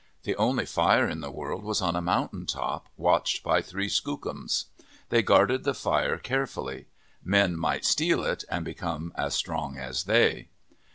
[0.23, 4.65] The only fire in the world was on a mountain top, watched by three Skookums.
[5.09, 6.87] They guarded the fire carefully.
[7.23, 10.47] Men might steal it and become as strong as they.